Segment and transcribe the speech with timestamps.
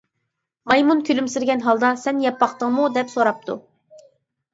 [0.69, 3.59] مايمۇن كۈلۈمسىرىگەن ھالدا:- سەن يەپ باقتىڭمۇ؟- دەپ سوراپتۇ.